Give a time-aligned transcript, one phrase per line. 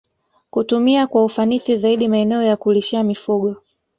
[0.49, 3.55] Kutumia kwa ufanisi zaidi maeneo ya kulishia mifugo